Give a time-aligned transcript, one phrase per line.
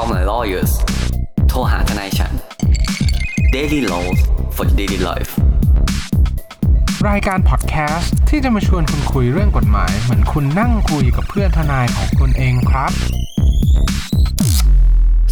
[0.00, 0.72] Call my lawyers
[1.48, 2.32] โทรหาทนายฉัน
[3.54, 4.18] Daily Laws
[4.56, 5.30] for Daily Life
[7.08, 12.92] รายการพอดแคสต์ที่จะมาชวนคุณคุยเรื่องกฎหมาย เหมือนคุณนั่งคุยกับเพื่อนทนายของคุณเองครับ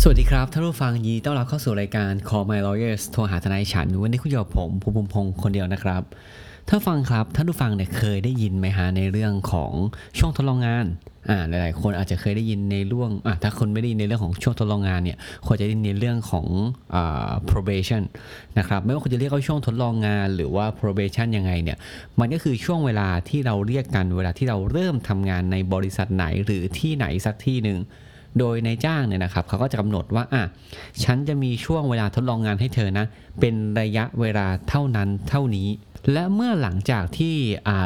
[0.03, 6.03] สวัสดีครับท่านผู้ฟังยินดีต้อนรับเข้าสู่รายการ Call My Lawyers โทรหาทนายฉัน วันนี้คุณอยู่กับผมภูมิพงศ์คนเดียวนะครับ
[6.69, 9.73] ท่าฟังครับท่านผู้ฟังเนี่ยเคยได้ยินไหมฮะในเรื่องของ
[10.19, 10.87] ช่วงทดลองงาน
[11.29, 16.47] อ่าหลายๆ คนอาจจะเคยได้ยินในเรื่องอ่าถ้าคนไม่ได้ยินในเรื่องของช่วงทดลองงานเนี่ยควรจะได้ยินในเรื่องของ
[16.95, 18.03] อ่า probation
[18.59, 21.79] นะครับไม่ว่าคุณจะเรียกว่าช่วงทดลองงานหรือว่า probation ยังไงเนี่ย
[22.21, 27.79] มันก็คือช่วงเวลาที่เราเรียกกันเวลาที่เราเริ่มทำงานในบริษัทไหนหรือที่ไหนสักที่หนึ่ง
[28.39, 30.43] โดยในจ้างเนี่ยนะครับเขาก็จะกำหนดว่าอะ
[31.05, 33.07] ฉันจะมีช่วงเวลาทดลองงานให้เธอนะ
[33.41, 35.69] เป็นระยะเวลาเท่านั้นเท่านี้
[36.13, 37.35] และเมื่อหลังจากที่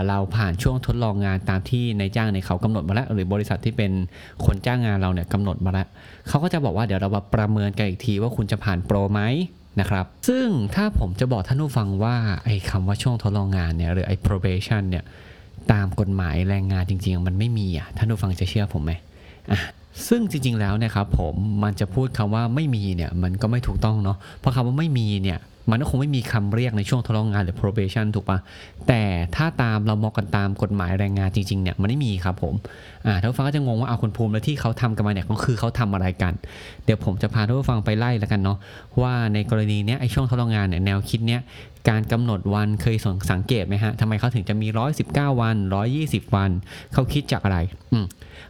[0.08, 3.92] เราผ่านช่วงทดลองงานตามที่นายจ้างเนี่ยเขากำหนดมาแล้ว หรือบริษัทที่เป็น
[4.44, 5.86] คนจ้างงานเราเนี่ยกำหนดมาแล้ว
[6.28, 9.20] เขาก็จะบอกว่าเดี๋ยวเรามาประเมินกันอีกทีว่าคุณจะผ่านโปรไหม
[9.80, 15.04] นะครับ ซึ่งถ้าผมจะบอกท่านผู้ฟังว่าไอ้คำว่าช่วงทดลองงานเนี่ยหรือไอ้ probation เนี่ย
[15.72, 18.92] ตามกฎหมายแรงงานจริง ๆ มันไม่มีอะท่านผู้ฟังจะเชื่อผมไหม
[19.52, 19.60] อะ
[20.08, 25.38] ซึ่งจริง ๆ แล้วนี่ยครับผมมันจะพูดคำว่าไม่มีเนี่ยมันก็ไม่ถูกต้องเนาะเพราะคำว่าไม่มีเนี่ย
[25.70, 28.38] มันก็คงไม่มีคำเรียกในช่วงทดลองงานหรือ probation ถูกปะ
[28.88, 29.02] แต่
[29.36, 32.54] ถ้าตามเรามองกันตามกฎหมายแรงงานจริงๆเนี่ยมันไม่มีครับผม
[33.06, 36.32] อ่าท่านผู้ฟังก็จะงงว่าเอาคุณภูมิแล้วที่เขาทำกันมาเนี่ยก็คือเขาทำอะไรกัน
[36.84, 38.58] เดี๋ยวผมจะพาท่านผู้ฟังไปไล่แล้วกันเนาะ
[39.02, 41.40] ว่าในกรณีเนี้ยไอช่วงทดลองงานเนี่ยแนวคิดเนี้ย
[41.90, 42.96] การกำหนดวันเคย
[43.30, 44.68] สังเกตไหมฮะทำไมเขาถึงจะมี
[45.04, 45.56] 119 วัน
[45.96, 46.50] 120 วัน
[46.92, 47.58] เขาคิดจากอะไร
[47.92, 47.98] อื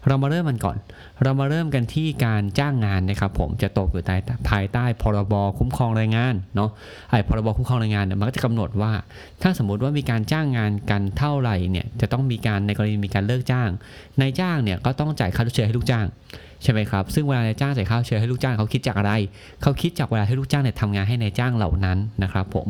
[0.07, 0.77] เรามาเริ่มมันก่อน
[1.23, 4.17] เรามาเริ่มกันที่การจ้างงานนะครับผมจะตกอยู่ใต้
[4.51, 6.71] ภายใต้พรบคุ้มครองแรงงานเนาะ
[7.11, 8.93] ไอ้พรบคุ้มครองแรงงานเนี่ยมันก็จะกำหนดว่า
[9.43, 13.69] ถ้าสมมติว่ามีการจ้างงานกันเท่าไหร่เนี่ยจะต้องมีการในกรณีมีการเลิกจ้าง
[14.21, 16.07] นายจ้างเนี่ยก็ต้องจ่ายค่าชดเชยให้ลูกจ้าง
[16.63, 19.13] ใช่ไหมครับ ซึ่งเวลานายจ้างจ่ายค่าชดเชยให้ลูกจ้างเขาคิดจากอะไร
[19.63, 22.67] เขาคิดจากเวลาที่ลูกจ้างเนี่ยทำงานให้นายจ้างเหล่านั้นนะครับผม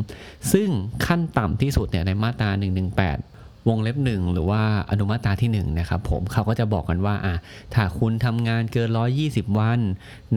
[0.53, 0.69] ซึ่ง
[1.07, 3.38] ขั้นต่ำที่สุดเนี่ยในมาตรา118
[3.69, 7.35] วงเล็บหนึ่งหรือว่าอนุมาตราที่1นะครับผมเขาก็จะบอกกันว่าอะ
[7.75, 8.91] ถ้าคุณทำงานเกิน
[9.25, 9.81] 120 วัน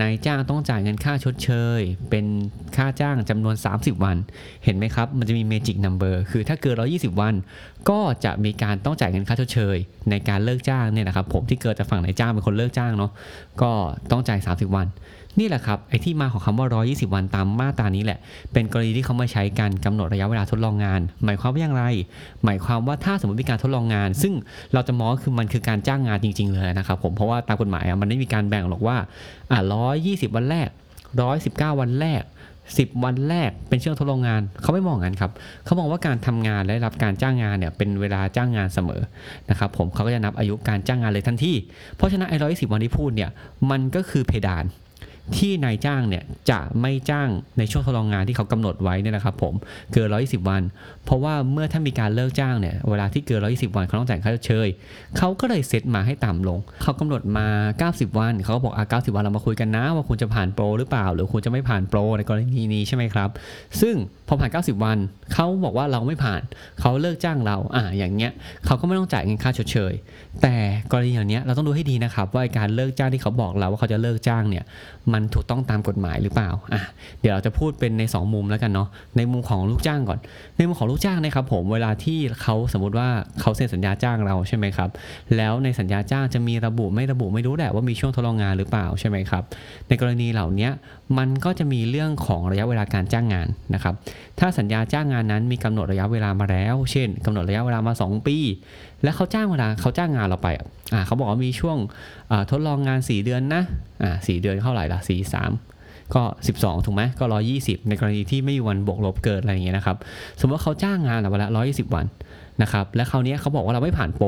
[0.01, 2.25] นายจ้างต้องจ่ายเงินค่าชดเชย เป็น
[2.75, 4.17] ค่าจ้างจำนวน 30 วัน
[4.63, 7.33] เห็นไหมครับ มันจะมีเมจิกนัมเบอร์คือถ้าเกิน 120 วัน
[7.89, 9.77] ก็จะมีการต้องจ่ายเงินค่าชดเชย
[10.09, 13.11] ในการเลิกจ้างเนี่ยนะครับผมที่เกิดจากฝั่งนายจ้างเป็นคนเลิกจ้างเนาะ
[13.61, 13.71] ก็
[14.11, 14.87] ต้องจ่าย 30 วัน
[15.39, 18.19] นี่แหละครับไอ้ที่มาของคำว่า 120 วันตามมาตรานี้แหละ
[18.53, 21.83] เป็นกรณีที่เขามาใช้การกำหนดระยะเวลาทดลองงาน หมายความว่าอย่างไร
[22.43, 24.33] หมายความว่าถ้าสมมติมีการทดลองงาน ซึ่ง
[24.73, 28.97] เราจะมองคือมันคือการจ้างงานจริง ๆ เลยนะครับผมเพราะว่าตามกฎหมายมันไม่มีการแบ่งหรอกว่า
[29.51, 29.59] อะ
[29.97, 30.67] 120 วันแรก
[31.25, 32.23] 119 วันแรก
[32.61, 35.31] 10 วันแรกเป็นช่วงทดลองงาน เขาไม่มองงั้นครับ
[35.65, 39.01] เขามองว่าการทำงานและรับการจ้างงานเนี่ยเป็นเวลาจ้างงานเสมอ
[39.49, 41.53] นะครับผมเขาก็จะนับอายุการจ้างงานเลยทันที
[41.95, 43.29] เพราะฉะนั้นไอ้ร้อยสิบวันที่พูดเนี่ย
[43.69, 44.65] มันก็คือเพดาน
[45.37, 49.53] ที่นายจ้างเนี่ยจะไม่จ้างในช่วงทดลองงานที่เขากำหนดไว้เนี่ยนะครับผม
[49.93, 50.61] เกิน 120 วัน
[51.05, 54.67] เพราะว่าเมื่อถ้ามีการเลิกจ้างเนี่ยเวลาที่เกิน 120 วันเขาต้องจ่ายค่าเชย
[55.17, 57.47] เขาก็เลยเซตมาให้ต่ำลง เขากำหนดมา
[57.83, 63.29] 90 วัน เขาก็บอกอะ90 วันเรามาคุยกันนะว่าคุณจะผ่านโปรหรือเปล่า หรือคุณจะไม่ผ่านโปรในกรณีนี้ใช่ไหมครับ
[63.81, 63.95] ซึ่ง
[64.27, 64.97] พอผ่าน 90 วัน
[65.33, 66.41] เขาบอกว่าเราไม่ผ่าน
[66.79, 68.31] เขาเลิกจ้างเราอะอย่างเงี้ย
[68.65, 69.93] เขาก็ไม่ต้องจ่ายเงินค่าชดเชย
[70.41, 70.55] แต่
[70.91, 74.63] กรณีอย่างเนี้ยเราต้องดูให้ดีนะครับว่าการเลิกจ้างที่เขาบอกเราว่าเขาจะเลิกจ้างเนี่ย
[75.13, 76.81] มันถูกต้องตามกฎหมายหรือเปล่าอะ
[77.21, 78.87] เดี๋ยวเราจะพูดเป็นใน 2 มุมแล้วกันเนาะ
[79.17, 80.19] ในมุมของลูกจ้างก่อน
[80.57, 83.07] ในมุมของลูกจ้างนะครับผมเวลาที่เขาสมมติว่า
[83.41, 84.89] เขาเซ็นสัญญาจ้างเราใช่ไหมครับ
[85.37, 89.43] แล้วในสัญญาจ้างจะมีระบุไม่ระบุไม่รู้แหละว่ามีช่วงทดลองงานหรือเปล่าใช่ไหมครับ
[89.87, 90.69] ในกรณีเหล่านี้
[91.17, 93.95] มันก็จะมีเรื่องของระยะเวลาการจ้างงานนะครับ
[94.39, 98.37] ถ้าสัญญาจ้างงานนั้นมีกำหนดระยะเวลามาแล้ว เช่นกำหนดระยะเวลามา 2 ปี
[99.03, 101.77] แล้วเขาจ้างเวลาเขาจ้างงานเราไปอะอ่าเขาบอกว่ามีช่วง
[102.51, 103.63] ทดลองงาน 4 เดือนนะ
[104.03, 105.15] อ่าสเดือนเท่าไหร่ละสี
[105.65, 106.23] 3 ก็
[106.55, 107.25] 12 ถูกไหมก็
[107.57, 109.97] 120 ในกรณีที่ไม่มีวันบวกลบเกิดอะไรอย่างเงี้ยนะครับ
[110.39, 112.05] สมมติว่าเขาจ้างงานเราไปละ120 วัน
[112.61, 114.27] นะครับ และคราวนี้เขาบอกว่าเราไม่ผ่านโปร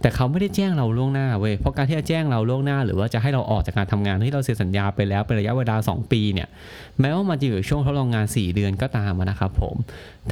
[0.00, 6.48] แต่เขาไม่ได้แจ้งเราล่วงหน้าเว้ยเพราะการที่จะแจ้งเราล่วงหน้า หรือว่าจะให้เราออกจากการทำงานที่เราเซ็นสัญญาไปแล้วเป็นระยะเวลา 2 ปีเนี่ย
[7.00, 9.74] แม้ว่ามันจะอยู่ช่วงทดลองงาน 4 เดือนก็ตามนะครับผม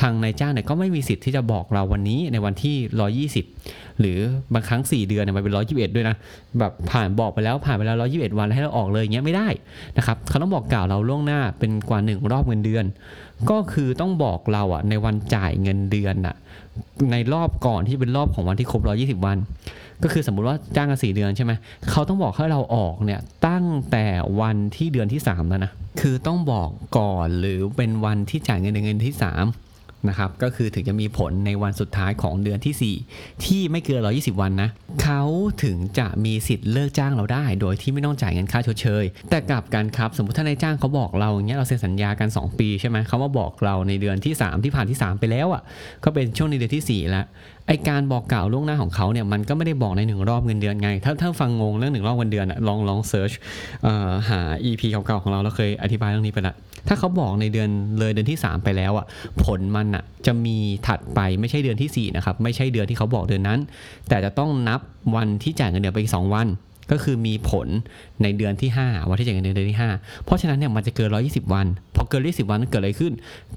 [0.00, 3.26] ทางนายจ้างเนี่ยก็ไม่มีสิทธิ์ที่จะบอกเราวันนี้ในวันที่
[3.56, 4.18] 120 หรือ
[4.54, 6.16] บางครั้ง 4 เดือนเนี่ยมันเป็น 121 ด้วยนะ
[6.58, 9.48] แบบผ่านบอกไปแล้วผ่านไปแล้ว 121 วันแล้วให้เราออกเลยเงี้ยไม่ได้
[9.96, 12.84] นะครับเขาต้องบอกกล่าวเราล่วงหน้าเป็นกว่าหนึ่งรอบเงินเดือน
[13.50, 16.34] ก็คือต้องบอกเราอะในวันจ่ายเงินเดือนอะ
[17.12, 19.38] ในรอบก่อนที่เป็นรอบของวันที่ครบ120วัน
[20.02, 21.52] ก็คือสมมุติว่าจ้างกันสี่เดือนใช่ไหม
[21.90, 24.06] เขาต้องบอกให้เราออกเนี่ยตั้งแต่
[24.40, 26.68] วันที่เดือนที่3แล้วนะคือต้องบอก
[26.98, 29.71] ก่อนหรือเป็นวันที่จ่ายเงินในเงินที่3
[30.08, 34.68] นะครับก็คือถึงจะมีผลในวันสุดท้ายของเดือนที่ 4 ที่ไม่เกิน 120 วันนะ
[35.02, 35.22] เขา
[35.64, 45.62] ถึงจะมีสิทธิ์เลิกจ้างเราได้ โดยที่ไม่ต้องจ่ายเงินค่าชดเชย แต่กลับกันครับ สมมติถ้านายจ้างเขาบอกเราอย่างเงี้ยเราเซ็นสัญญากัน 2 ปีใช่ไหมเขามาบอกเราในเดือนที่ 3 ที่ผ่านที่ 3 ไปแล้วอะ
[46.04, 47.26] ก็เป็นช่วงในเดือนที่ 4 แล้ว
[47.66, 53.32] ไอการบอกกล่าวล่วงหน้าของเขาเนี่ยมันก็ไม่ได้บอกในหนึ่งรอบเงินเดือนไง ถ้าถ้าฟังงงเรื่องหนึ่งรอบเงินเดือนอะลองลองเซิร์ช
[54.28, 56.54] หา EP เก่าๆของเราเราเคยอธิบายเรื่องนี้ไปละ
[56.88, 57.68] ถ้าเขาบอกในเดือน
[57.98, 59.06] เลยเดือนที่ 3 ไปแล้วอะ
[59.44, 60.56] ผลมันอะจะมี
[60.86, 63.58] ถัดไปไม่ใช่เดือนที่4นะครับไม่ใช่เดือนที่เขาบอกเดือนนั้น
[64.08, 64.80] แต่จะต้องนับ
[65.16, 66.46] วันที่จ่ายเงินเดือนไปอีก2วัน
[66.90, 67.68] ก็คือมีผล
[68.22, 71.66] ในเดือนที่ 5 วันที่จ่ายเงินเดือนเดือนที่ 5 เพราะฉะนั้นเนี่ยมันจะเกิน 120 วัน
[71.96, 73.12] พอเกิน 120 วันนั้นเกิดอะไรขึ้น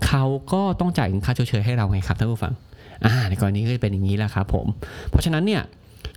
[0.05, 0.23] เขา
[0.53, 2.53] ก็ต้องจ่ายเงินค่าชดเชยให้เราไงครับท่านผู้ฟัง
[3.05, 4.67] อ่าในกรณีก็จะเป็นอย่างนี้แหละครับผม
[5.09, 5.63] เพราะฉะนั้นเนี่ย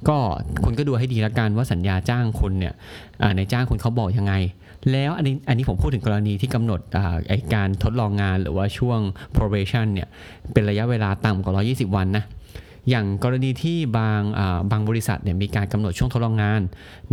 [0.09, 0.19] ก็
[0.65, 2.75] คุณก็ดูให้ดีละกันว่าสัญญาจ้างคุณเนี่ย
[3.37, 4.35] ในจ้างคุณเขาบอกยังไง
[4.93, 6.81] แล้วอันนี้อันนี้ผมพูดถึงกรณีที่กำหนด
[7.29, 9.01] ไอการทดลองงานหรือว่าช่วง
[9.37, 10.09] probation เนี่ย
[10.53, 12.25] เป็นระยะเวลาต่ำกว่า 120 วันนะ
[12.91, 14.21] อย่างกรณีที่บาง
[14.71, 16.63] บางบริษัทเนี่ยมีการกำหนดช่วงทดลองงาน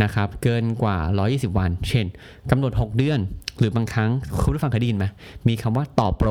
[0.02, 0.98] นะครับเกินกว่า
[1.28, 2.06] 120 วัน เช่น
[2.50, 3.20] กำหนด 6 เดือน
[3.58, 4.10] หรือบางครั้ง
[4.40, 5.06] คุณผู้ฟังเคยได้ยินไหม
[5.48, 6.28] มีคำว่าต่อโปร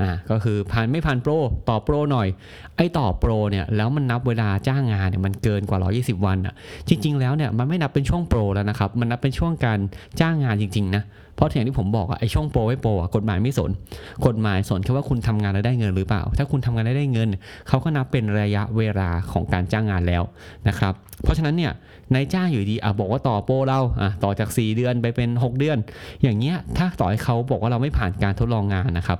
[0.00, 1.32] อ่าก็คือผ่านไม่ผ่านโปร
[1.68, 2.28] ต่อโปรหน่อย
[2.76, 6.54] ไอ้ต่อโปรเนี่ยแล้วมันนับเวลาจ้างงานเนี่ยมันเกินกว่า 120 วันอะ
[6.88, 9.78] จริง ๆ แล้วเนี่ยมันไม่นับเป็นช่วงโปรแล้วนะครับมันนับเป็นช่วงการ
[10.20, 11.02] จ้างงานจริงๆนะ
[11.34, 13.70] เพราะอย่างที่ผมบอกอะไอช่องโปรไอโปรอะกฎหมายไม่สน
[14.26, 17.28] กฎหมายสนแค่ว่าคุณทำงานแล้วได้เงินหรือเปล่า ถ้าคุณทำงานแล้วได้เงิน
[17.68, 20.22] เขาก็นับเป็นระยะเวลาของการจ้างงานแล้ว
[20.68, 20.92] นะครับ
[21.22, 21.72] เพราะฉะนั้นเนี่ย
[22.14, 25.78] นายจ้างอยู่ดีอะบอกว่าต่อโปรเราอะต่อจาก 4 เดือนไปเป็น 6 เดือน
[26.22, 29.18] อย่างเงี้ยถ้าต่อให้เขาบอกว่าเราไม่ผ่านการทดลองงานนะครับ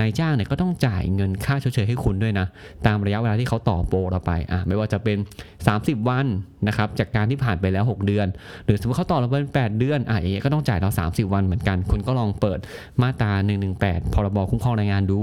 [0.00, 2.46] นายจ้างเนี่ยก็ต้องจ่ายเงินค่าชดเชยให้คุณด้วยนะ
[2.86, 5.18] ตามระยะเวลาที่เขาต่อโปรเราไปอะไม่ว่าจะเป็น
[5.62, 6.26] 30 วัน
[6.68, 8.26] นะครับจากการที่ผ่านไปแล้ว 6 เดือน
[8.64, 12.58] หรือสมมติเขาต่อเราเป็น 8 เดือนอะอย่างเงี้ยก็ต้องจ่ายเรา 30 วันเหมือนกัน คุณก็ลองเปิด
[13.02, 13.32] มาตรา
[13.72, 15.20] 118 พรบคุ้มครองแรงงานดู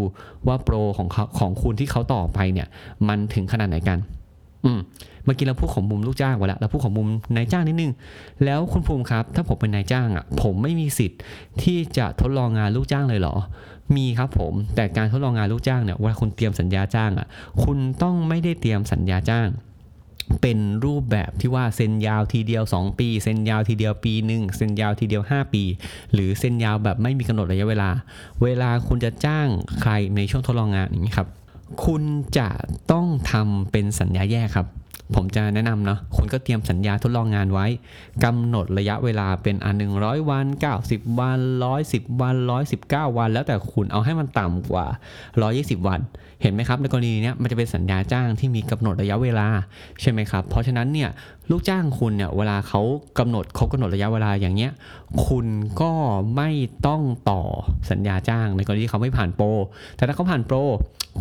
[0.48, 2.68] ว่าโปรของเขาของคุณที่เขาต่อไปเนี่ย
[3.07, 3.98] มันถึงขนาดไหนกัน
[4.66, 4.80] อืม
[5.25, 7.92] เมื่อกี้เราพูดของมุมลูกจ้างไปแล้วเราพูดของมุมนายจ้างนิดนึง
[8.45, 11.19] แล้วคุณภูมิครับ ถ้าผมเป็นนายจ้างอะ ผมไม่มีสิทธิ์
[11.63, 13.36] ที่จะทดลองงานลูกจ้างเลยเหรอ
[13.95, 17.27] มีครับผม แต่การทดลองงานลูกจ้างเนี่ยเวลาคุณเตรียมสัญญาจ้างอะ
[17.63, 19.48] คุณต้องไม่ได้เตรียมสัญญาจ้าง
[20.42, 25.63] เป็นรูปแบบที่ว่าเซ็นยาวทีเดียว 2 ปี เซ็นยาวทีเดียวปีหนึ่งเซ็นยาวทีเดียว 5 ปี
[26.13, 27.89] หรือเซ็นยาวแบบไม่มีกำหนดระยะเวลา
[28.44, 29.48] เวลาคุณจะจ้าง
[29.81, 31.28] ใครในช่วงทดลองงานอย่างนี้ครับ
[31.86, 32.04] คุณ
[32.38, 32.50] จะ
[32.92, 34.68] ต้องทำเป็นสัญญาแยกครับ
[35.15, 37.68] ผมจะแนะนำเนาะคุณก็เตรียมสัญญาทดลองงานไว้
[38.24, 40.45] กำหนดระยะเวลาเป็นอันหนึ่งร้อยวัน
[40.83, 41.39] 90วัน
[41.80, 42.36] 110วัน
[42.77, 44.86] 119วัน แล้วแต่คุณเอาให้มันต่ำกว่า
[45.42, 46.01] 120วัน
[46.42, 49.48] เห็นไหมครับในกรณีนี้มันจะเป็นสัญญาจ้างที่มีกำหนดระยะเวลา
[50.01, 51.09] ใช่ไหมครับ เพราะฉะนั้นเนี่ย
[51.50, 52.81] ลูกจ้างคุณเนี่ยเวลาเขา
[53.19, 54.71] กำหนดเขากำหนดระยะเวลาอย่างเงี้ย
[55.27, 55.48] คุณ
[55.81, 55.92] ก็
[56.36, 56.50] ไม่
[56.88, 57.42] ต้องต่อ
[57.92, 59.48] สัญญาจ้าง ในกรณีที่เขาไม่ผ่านโปร
[59.95, 60.57] แต่ถ้าเขาผ่านโปร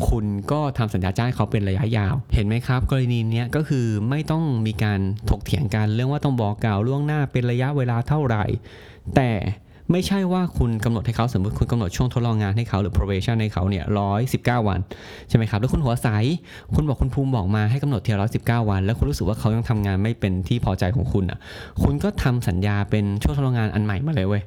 [0.08, 5.00] คุณก็ทำสัญญาจ้างเขาเป็นระยะยาว เห็นไหมครับ กรณีนี้ก็คือไม่ต้องมีการ
[5.31, 8.44] ถกเถียงกันเรื่องว่าต้องบอกกล่าวล่วงหน้าเป็นระยะเวลาเท่าไหร่
[9.17, 9.31] แต่
[9.93, 14.81] ไม่ใช่ว่าคุณกำหนดให้เขาสมมติคุณกำหนดช่วงทดลองงานให้เขาหรือ probation ให้เขาเนี่ยร้อยสิบเก้าวัน
[15.28, 16.08] ใช่ไหมครับ แล้วคุณหัวใส
[16.75, 21.38] คุณบอกคุณภูมิบอกมาให้กำหนดเทียร้อยสิบเก้าวัน แล้วคุณรู้สึกว่าเขายังทำงานไม่เป็นที่พอใจของคุณอะ
[21.82, 24.43] คุณก็ทำสัญญาเป็นช่วงทดลองงานอันใหม่มาเลยเว้ย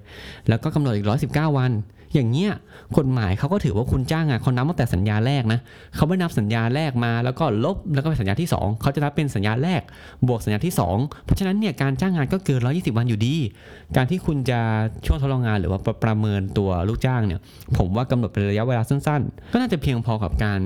[0.49, 1.71] แล้วก็กำหนดอีกร้อยสิบเก้าวัน
[2.13, 2.51] อย่างเงี้ย
[2.97, 5.59] กฎหมายเขาก็ถือว่าคุณจ้างงานเขานับตั้งแต่สัญญาแรกนะ
[5.95, 9.81] เขาไม่นับสัญญาแรกมาแล้วก็ลบแล้วก็ไปสัญญาที่ 2 เขาจะนับเป็นสัญญาแรก
[10.27, 13.35] บวกสัญญาที่ 2 เพราะฉะนั้นเนี่ยการจ้างงานก็เกิน 120 วันอยู่ดี
[13.95, 14.59] การที่คุณจะ
[15.05, 17.39] ช่วงทดลองงานหรือว่าประเมินตัวลูกจ้างเนี่ย
[17.77, 20.59] ผมว่ากำหนดเป็นระยะเวลาสั้นๆ ก็น่าจะเพียงพอกับการ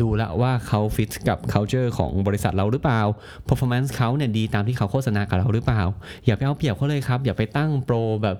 [0.00, 3.00] ดูแล้วว่าเขาฟิตกับ culture ของบริษัทเราหรือเปล่า
[3.48, 5.82] performance เขาเนี่ยดีตามที่เขาโฆษณากับเราหรือเปล่า
[6.26, 8.36] อย่าไปเอาเปรียบเขาเลยครับ อย่าไปตั้งโปรแบบ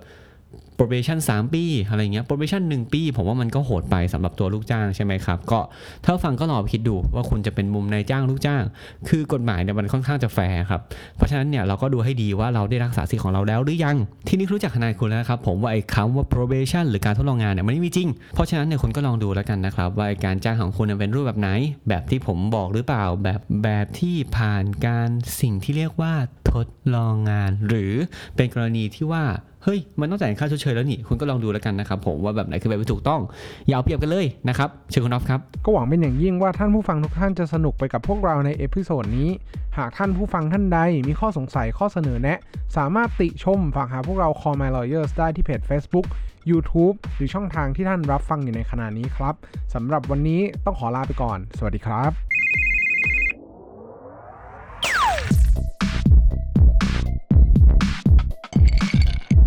[0.83, 5.61] probation 3 ปีอะไรเงี้ย probation 1 ปี ผมว่ามันก็โหดไปสำหรับตัวลูกจ้างใช่ไหมครับ ก็
[6.05, 8.63] ถ้าฟังก็ลองคิดดูว่าคุณจะเป็นมุมนายจ้างลูกจ้าง
[9.09, 10.81] คือกฎหมายเนี่ยมันค่อนข้างจะแฟร์ครับ
[11.17, 13.97] เพราะฉะนั้นเนี่ยเราก็ดูให้ดีว่าเราได้รักษาสิทธิ์ของเราแล้วหรือยัง
[14.29, 21.49] ที่นี้รู้จักทนายคุณแล้วครับ ผมว่าไอ้คำว่า probation หรือการทดลองงานเนี่ยมันไม่มีจริง เพราะฉะนั้นเนี่ยคุณก็ลองดูแล้วกันนะครับว่าการจ้างของคุณเป็นรูปแบบไหน
[21.89, 25.09] แบบที่ผมบอกหรือเปล่า แบบแบบที่ผ่านการ
[25.41, 26.15] สิ่งที่เรียกว่า
[26.53, 27.93] ทดลองงาน หรือ
[28.37, 29.25] เป็นกรณีที่ว่า
[29.65, 33.21] เฮ้ยมันต้องจ่ายค่าชดเชยแล้วนี่คุณก็ลองดูแล้วกันนะครับผมว่าแบบไหนคือแบบที่ถูกต้อง
[33.67, 39.31] อย่าเอาเปรียบกันเลยนะครับเชิญคุณน็อฟครับก็หวังเป็นอย่างยิ่งว่าท่านผู้ฟังทุกท่านจะสนุกไปกับพวกเราใน episode นี้
[39.77, 40.79] หากท่านผู้ฟังท่านใด
[41.09, 42.39] มีข้อสงสัยข้อเสนอแนะ
[42.77, 46.07] สามารถติชมฝากหาพวกเรา Call My Lawyers ได้ที่เพจ Facebook
[46.51, 49.35] YouTube หรือช่องทางที่ท่านรับฟังอยู่ในขณะนี้ครับ
[49.75, 52.42] สำหรับวันนี้ต้องขอลาไปก่อน สวัสดีครับ